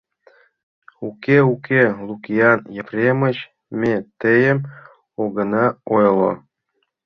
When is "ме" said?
3.79-3.93